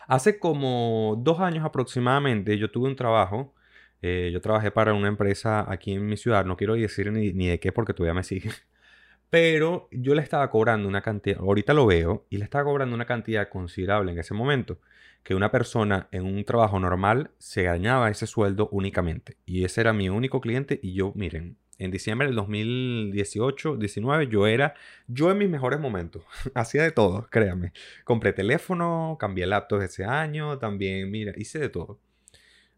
Hace 0.07 0.37
como 0.39 1.15
dos 1.23 1.39
años 1.39 1.63
aproximadamente 1.63 2.57
yo 2.57 2.71
tuve 2.71 2.89
un 2.89 2.95
trabajo. 2.95 3.53
Eh, 4.01 4.31
yo 4.33 4.41
trabajé 4.41 4.71
para 4.71 4.93
una 4.93 5.07
empresa 5.07 5.71
aquí 5.71 5.93
en 5.93 6.05
mi 6.07 6.17
ciudad. 6.17 6.45
No 6.45 6.57
quiero 6.57 6.73
decir 6.73 7.11
ni, 7.11 7.31
ni 7.31 7.47
de 7.47 7.59
qué 7.59 7.71
porque 7.71 7.93
todavía 7.93 8.15
me 8.15 8.23
sigue. 8.23 8.49
Pero 9.29 9.87
yo 9.91 10.15
le 10.15 10.23
estaba 10.23 10.49
cobrando 10.49 10.87
una 10.87 11.01
cantidad, 11.01 11.39
ahorita 11.39 11.73
lo 11.73 11.85
veo, 11.85 12.25
y 12.29 12.37
le 12.37 12.43
estaba 12.43 12.63
cobrando 12.63 12.95
una 12.95 13.05
cantidad 13.05 13.47
considerable 13.47 14.11
en 14.11 14.17
ese 14.17 14.33
momento 14.33 14.79
que 15.23 15.35
una 15.35 15.51
persona 15.51 16.07
en 16.11 16.25
un 16.25 16.43
trabajo 16.43 16.79
normal 16.79 17.31
se 17.37 17.63
ganaba 17.63 18.09
ese 18.09 18.27
sueldo 18.27 18.69
únicamente. 18.71 19.37
Y 19.45 19.63
ese 19.63 19.81
era 19.81 19.93
mi 19.93 20.09
único 20.09 20.41
cliente 20.41 20.79
y 20.81 20.93
yo, 20.93 21.11
miren, 21.15 21.57
en 21.77 21.91
diciembre 21.91 22.27
del 22.27 22.35
2018, 22.35 23.77
19, 23.77 24.27
yo 24.27 24.47
era 24.47 24.75
yo 25.07 25.31
en 25.31 25.37
mis 25.37 25.49
mejores 25.49 25.79
momentos. 25.79 26.23
Hacía 26.53 26.83
de 26.83 26.91
todo, 26.91 27.27
créanme. 27.29 27.73
Compré 28.03 28.33
teléfono, 28.33 29.17
cambié 29.19 29.47
laptop 29.47 29.81
ese 29.81 30.03
año, 30.03 30.57
también, 30.59 31.09
mira, 31.09 31.33
hice 31.37 31.59
de 31.59 31.69
todo. 31.69 31.99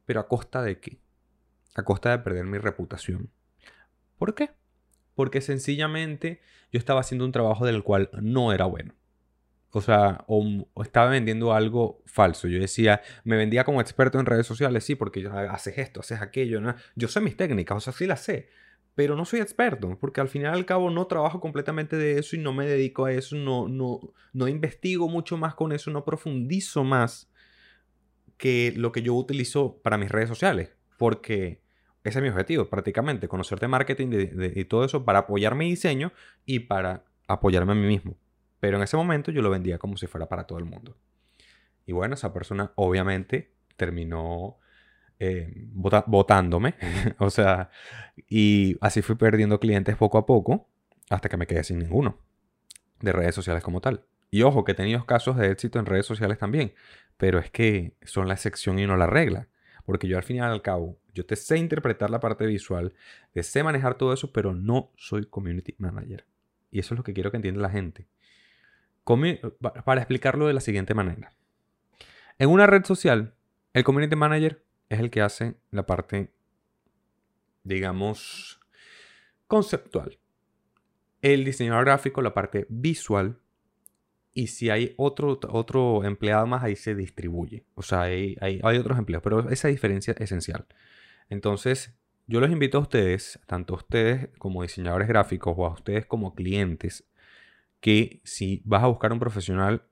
Pero 0.05 0.19
a 0.19 0.27
costa 0.27 0.61
de 0.61 0.79
qué? 0.79 0.99
A 1.75 1.83
costa 1.83 2.11
de 2.11 2.19
perder 2.19 2.45
mi 2.45 2.57
reputación. 2.57 3.29
¿Por 4.17 4.35
qué? 4.35 4.51
Porque 5.15 5.41
sencillamente 5.41 6.41
yo 6.71 6.77
estaba 6.79 7.01
haciendo 7.01 7.25
un 7.25 7.31
trabajo 7.31 7.65
del 7.65 7.83
cual 7.83 8.09
no 8.21 8.53
era 8.53 8.65
bueno 8.65 8.93
o 9.71 9.81
sea, 9.81 10.23
o, 10.27 10.65
estaba 10.83 11.09
vendiendo 11.09 11.53
algo 11.53 12.01
falso. 12.05 12.47
Yo 12.47 12.59
decía, 12.59 13.01
me 13.23 13.37
vendía 13.37 13.63
como 13.63 13.81
experto 13.81 14.19
en 14.19 14.25
redes 14.25 14.45
sociales, 14.45 14.83
sí, 14.83 14.95
porque 14.95 15.27
haces 15.49 15.77
esto, 15.77 16.01
haces 16.01 16.21
aquello. 16.21 16.59
¿no? 16.59 16.75
Yo 16.95 17.07
sé 17.07 17.21
mis 17.21 17.37
técnicas, 17.37 17.77
o 17.77 17.79
sea, 17.79 17.93
sí 17.93 18.05
las 18.05 18.21
sé, 18.21 18.49
pero 18.95 19.15
no 19.15 19.25
soy 19.25 19.39
experto, 19.39 19.97
porque 19.99 20.21
al 20.21 20.27
final 20.27 20.53
al 20.53 20.65
cabo 20.65 20.89
no 20.89 21.07
trabajo 21.07 21.39
completamente 21.39 21.95
de 21.95 22.19
eso 22.19 22.35
y 22.35 22.39
no 22.39 22.53
me 22.53 22.65
dedico 22.65 23.05
a 23.05 23.13
eso, 23.13 23.35
no, 23.35 23.67
no, 23.69 23.99
no 24.33 24.47
investigo 24.47 25.07
mucho 25.07 25.37
más 25.37 25.55
con 25.55 25.71
eso, 25.71 25.89
no 25.91 26.03
profundizo 26.03 26.83
más 26.83 27.31
que 28.37 28.73
lo 28.75 28.91
que 28.91 29.01
yo 29.01 29.13
utilizo 29.13 29.79
para 29.81 29.97
mis 29.97 30.11
redes 30.11 30.27
sociales, 30.27 30.75
porque 30.97 31.61
ese 32.03 32.19
es 32.19 32.23
mi 32.23 32.29
objetivo, 32.29 32.65
prácticamente, 32.65 33.27
conocerte 33.27 33.67
marketing 33.67 34.09
y 34.55 34.65
todo 34.65 34.83
eso 34.83 35.05
para 35.05 35.19
apoyar 35.19 35.55
mi 35.55 35.69
diseño 35.69 36.11
y 36.45 36.59
para 36.59 37.05
apoyarme 37.27 37.71
a 37.73 37.75
mí 37.75 37.87
mismo. 37.87 38.17
Pero 38.61 38.77
en 38.77 38.83
ese 38.83 38.95
momento 38.95 39.31
yo 39.31 39.41
lo 39.41 39.49
vendía 39.49 39.79
como 39.79 39.97
si 39.97 40.05
fuera 40.05 40.29
para 40.29 40.45
todo 40.45 40.59
el 40.59 40.65
mundo. 40.65 40.95
Y 41.85 41.93
bueno, 41.93 42.13
esa 42.13 42.31
persona 42.31 42.71
obviamente 42.75 43.55
terminó 43.75 44.59
eh, 45.19 45.51
votándome. 45.73 46.75
o 47.17 47.31
sea, 47.31 47.71
y 48.29 48.77
así 48.79 49.01
fui 49.01 49.15
perdiendo 49.15 49.59
clientes 49.59 49.97
poco 49.97 50.19
a 50.19 50.27
poco 50.27 50.69
hasta 51.09 51.27
que 51.27 51.37
me 51.37 51.47
quedé 51.47 51.63
sin 51.63 51.79
ninguno 51.79 52.19
de 52.99 53.11
redes 53.11 53.33
sociales 53.33 53.63
como 53.63 53.81
tal. 53.81 54.05
Y 54.29 54.43
ojo, 54.43 54.63
que 54.63 54.73
he 54.73 54.75
tenido 54.75 55.07
casos 55.07 55.37
de 55.37 55.49
éxito 55.49 55.79
en 55.79 55.87
redes 55.87 56.05
sociales 56.05 56.37
también, 56.37 56.73
pero 57.17 57.39
es 57.39 57.49
que 57.49 57.95
son 58.03 58.27
la 58.27 58.35
excepción 58.35 58.77
y 58.77 58.85
no 58.85 58.95
la 58.95 59.07
regla. 59.07 59.47
Porque 59.85 60.07
yo 60.07 60.17
al 60.17 60.23
final 60.23 60.51
al 60.51 60.61
cabo, 60.61 60.99
yo 61.15 61.25
te 61.25 61.35
sé 61.35 61.57
interpretar 61.57 62.11
la 62.11 62.19
parte 62.19 62.45
visual, 62.45 62.93
te 63.33 63.41
sé 63.41 63.63
manejar 63.63 63.95
todo 63.95 64.13
eso, 64.13 64.31
pero 64.31 64.53
no 64.53 64.91
soy 64.97 65.25
community 65.25 65.73
manager. 65.79 66.27
Y 66.69 66.77
eso 66.77 66.93
es 66.93 66.99
lo 66.99 67.03
que 67.03 67.13
quiero 67.13 67.31
que 67.31 67.37
entienda 67.37 67.59
la 67.59 67.71
gente 67.71 68.07
para 69.85 70.01
explicarlo 70.01 70.47
de 70.47 70.53
la 70.53 70.61
siguiente 70.61 70.93
manera. 70.93 71.31
En 72.39 72.49
una 72.49 72.67
red 72.67 72.83
social, 72.85 73.33
el 73.73 73.83
community 73.83 74.15
manager 74.15 74.63
es 74.89 74.99
el 74.99 75.09
que 75.09 75.21
hace 75.21 75.55
la 75.71 75.85
parte, 75.85 76.31
digamos, 77.63 78.59
conceptual. 79.47 80.17
El 81.21 81.45
diseñador 81.45 81.85
gráfico, 81.85 82.21
la 82.21 82.33
parte 82.33 82.65
visual. 82.69 83.39
Y 84.33 84.47
si 84.47 84.69
hay 84.69 84.93
otro, 84.97 85.39
otro 85.49 86.03
empleado 86.03 86.47
más, 86.47 86.63
ahí 86.63 86.75
se 86.75 86.95
distribuye. 86.95 87.65
O 87.75 87.81
sea, 87.81 88.03
hay, 88.03 88.37
hay, 88.41 88.59
hay 88.63 88.77
otros 88.77 88.97
empleados, 88.97 89.23
pero 89.23 89.49
esa 89.49 89.67
diferencia 89.67 90.13
es 90.13 90.21
esencial. 90.21 90.65
Entonces, 91.29 91.93
yo 92.27 92.39
los 92.39 92.49
invito 92.49 92.77
a 92.77 92.81
ustedes, 92.81 93.39
tanto 93.45 93.73
a 93.73 93.77
ustedes 93.77 94.29
como 94.37 94.61
diseñadores 94.61 95.07
gráficos 95.07 95.53
o 95.57 95.65
a 95.65 95.73
ustedes 95.73 96.05
como 96.05 96.33
clientes, 96.33 97.03
que 97.81 98.21
si 98.23 98.61
vas 98.63 98.83
a 98.83 98.87
buscar 98.87 99.11
un 99.11 99.19
profesional, 99.19 99.83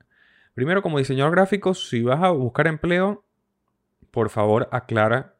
primero 0.54 0.80
como 0.80 0.98
diseñador 0.98 1.32
gráfico, 1.32 1.74
si 1.74 2.02
vas 2.02 2.22
a 2.22 2.30
buscar 2.30 2.66
empleo, 2.66 3.24
por 4.10 4.30
favor 4.30 4.68
aclara 4.72 5.34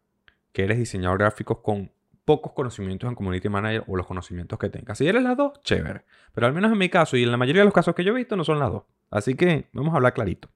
que 0.52 0.64
eres 0.64 0.78
diseñador 0.78 1.19
gráfico 1.19 1.62
con 1.62 1.90
pocos 2.25 2.52
conocimientos 2.52 3.09
en 3.09 3.14
Community 3.14 3.49
Manager 3.49 3.85
o 3.87 3.97
los 3.97 4.07
conocimientos 4.07 4.59
que 4.59 4.69
tengas. 4.69 4.99
Si 4.99 5.07
eres 5.07 5.23
las 5.23 5.37
dos, 5.37 5.61
chévere. 5.62 6.02
Pero 6.33 6.47
al 6.47 6.52
menos 6.52 6.71
en 6.71 6.78
mi 6.78 6.88
caso 6.88 7.16
y 7.16 7.23
en 7.23 7.30
la 7.30 7.37
mayoría 7.37 7.62
de 7.62 7.64
los 7.64 7.75
casos 7.75 7.95
que 7.95 8.04
yo 8.04 8.12
he 8.12 8.16
visto 8.16 8.37
no 8.37 8.45
son 8.45 8.59
las 8.59 8.71
dos. 8.71 8.85
Así 9.11 9.35
que 9.35 9.69
vamos 9.73 9.92
a 9.92 9.97
hablar 9.97 10.12
clarito. 10.12 10.49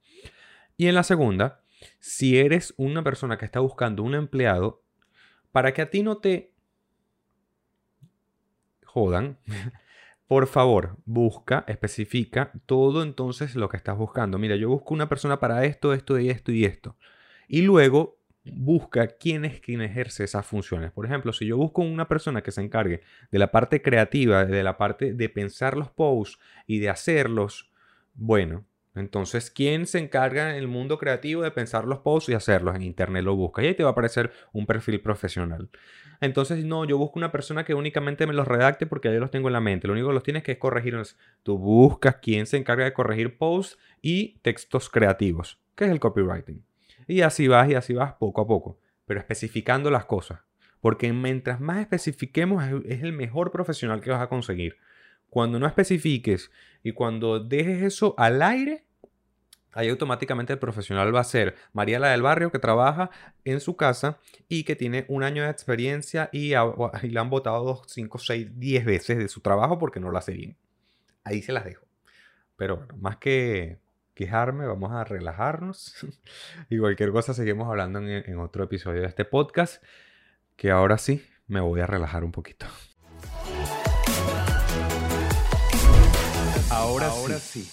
Y 0.76 0.88
en 0.88 0.94
la 0.94 1.02
segunda, 1.02 1.62
si 1.98 2.38
eres 2.38 2.74
una 2.76 3.02
persona 3.02 3.38
que 3.38 3.44
está 3.44 3.60
buscando 3.60 4.02
un 4.02 4.14
empleado, 4.14 4.82
para 5.52 5.72
que 5.72 5.82
a 5.82 5.90
ti 5.90 6.02
no 6.02 6.18
te 6.18 6.52
jodan, 8.84 9.38
por 10.26 10.46
favor, 10.46 10.96
busca, 11.04 11.64
especifica 11.68 12.52
todo 12.66 13.02
entonces 13.02 13.54
lo 13.54 13.68
que 13.68 13.76
estás 13.76 13.96
buscando. 13.96 14.38
Mira, 14.38 14.56
yo 14.56 14.68
busco 14.68 14.94
una 14.94 15.08
persona 15.08 15.38
para 15.38 15.64
esto, 15.64 15.92
esto 15.92 16.18
y 16.18 16.30
esto 16.30 16.52
y 16.52 16.64
esto. 16.64 16.96
Y 17.46 17.62
luego 17.62 18.18
busca 18.44 19.08
quién 19.08 19.44
es 19.44 19.60
quien 19.60 19.80
ejerce 19.80 20.24
esas 20.24 20.46
funciones. 20.46 20.92
Por 20.92 21.06
ejemplo, 21.06 21.32
si 21.32 21.46
yo 21.46 21.56
busco 21.56 21.82
una 21.82 22.08
persona 22.08 22.42
que 22.42 22.52
se 22.52 22.62
encargue 22.62 23.02
de 23.30 23.38
la 23.38 23.50
parte 23.50 23.82
creativa, 23.82 24.44
de 24.44 24.62
la 24.62 24.76
parte 24.76 25.14
de 25.14 25.28
pensar 25.28 25.76
los 25.76 25.90
posts 25.90 26.38
y 26.66 26.78
de 26.78 26.88
hacerlos, 26.88 27.70
bueno, 28.14 28.64
Entonces, 28.94 29.50
¿quién 29.50 29.86
se 29.86 29.98
encarga 29.98 30.50
en 30.50 30.56
el 30.56 30.68
mundo 30.68 30.98
creativo 30.98 31.42
de 31.42 31.50
pensar 31.50 31.84
los 31.84 31.98
posts 31.98 32.28
y 32.28 32.34
hacerlos? 32.34 32.76
En 32.76 32.82
internet 32.82 33.24
lo 33.24 33.34
busca 33.34 33.62
y 33.62 33.66
ahí 33.66 33.74
te 33.74 33.82
va 33.82 33.90
a 33.90 33.92
aparecer 33.92 34.32
un 34.52 34.66
perfil 34.66 35.00
profesional. 35.00 35.68
Entonces, 36.20 36.64
no, 36.64 36.84
yo 36.84 36.96
busco 36.96 37.18
una 37.18 37.32
persona 37.32 37.64
que 37.64 37.74
únicamente 37.74 38.26
me 38.26 38.34
los 38.34 38.46
redacte 38.46 38.86
porque 38.86 39.12
ya 39.12 39.18
los 39.18 39.32
tengo 39.32 39.48
en 39.48 39.54
la 39.54 39.60
mente. 39.60 39.88
Lo 39.88 39.94
único 39.94 40.08
que 40.08 40.14
los 40.14 40.22
tienes 40.22 40.44
que 40.44 40.52
es 40.52 40.58
corregir. 40.58 40.96
Tú 41.42 41.58
buscas 41.58 42.16
quién 42.22 42.46
se 42.46 42.56
encarga 42.56 42.84
de 42.84 42.92
corregir 42.92 43.36
posts 43.36 43.78
y 44.00 44.38
textos 44.42 44.88
creativos, 44.88 45.58
que 45.74 45.86
es 45.86 45.90
el 45.90 45.98
copywriting. 45.98 46.64
Y 47.08 47.22
así 47.22 47.48
vas 47.48 47.68
y 47.68 47.74
así 47.74 47.94
vas 47.94 48.14
poco 48.14 48.42
a 48.42 48.46
poco, 48.46 48.78
pero 49.06 49.18
especificando 49.18 49.90
las 49.90 50.04
cosas. 50.04 50.40
Porque 50.80 51.12
mientras 51.12 51.60
más 51.60 51.78
especifiquemos 51.78 52.62
es 52.86 53.02
el 53.02 53.12
mejor 53.12 53.50
profesional 53.50 54.00
que 54.00 54.10
vas 54.10 54.22
a 54.22 54.28
conseguir. 54.28 54.76
Cuando 55.34 55.58
no 55.58 55.66
especifiques 55.66 56.52
y 56.84 56.92
cuando 56.92 57.40
dejes 57.40 57.82
eso 57.82 58.14
al 58.18 58.40
aire, 58.40 58.84
ahí 59.72 59.88
automáticamente 59.88 60.52
el 60.52 60.60
profesional 60.60 61.12
va 61.12 61.22
a 61.22 61.24
ser 61.24 61.56
Mariela 61.72 62.10
del 62.10 62.22
Barrio 62.22 62.52
que 62.52 62.60
trabaja 62.60 63.10
en 63.44 63.58
su 63.58 63.74
casa 63.74 64.20
y 64.48 64.62
que 64.62 64.76
tiene 64.76 65.04
un 65.08 65.24
año 65.24 65.42
de 65.42 65.50
experiencia 65.50 66.30
y, 66.30 66.50
le 66.50 67.18
han 67.18 67.30
votado 67.30 67.64
2, 67.64 67.82
5, 67.84 68.18
6, 68.18 68.60
10 68.60 68.84
veces 68.84 69.18
de 69.18 69.26
su 69.26 69.40
trabajo 69.40 69.76
porque 69.76 69.98
no 69.98 70.08
lo 70.12 70.18
hace 70.18 70.34
bien. 70.34 70.56
Ahí 71.24 71.42
se 71.42 71.50
las 71.50 71.64
dejo. 71.64 71.84
Pero 72.54 72.76
bueno, 72.76 72.94
más 72.98 73.16
que 73.16 73.80
quejarme, 74.14 74.68
vamos 74.68 74.92
a 74.92 75.02
relajarnos. 75.02 75.96
y 76.70 76.78
cualquier 76.78 77.10
cosa 77.10 77.34
seguimos 77.34 77.68
hablando 77.68 77.98
en, 77.98 78.08
en 78.08 78.38
otro 78.38 78.62
episodio 78.62 79.00
de 79.00 79.08
este 79.08 79.24
podcast, 79.24 79.82
que 80.54 80.70
ahora 80.70 80.96
sí 80.96 81.26
me 81.48 81.58
voy 81.58 81.80
a 81.80 81.88
relajar 81.88 82.22
un 82.22 82.30
poquito. 82.30 82.66
Ahora, 86.84 87.40
sí. 87.40 87.68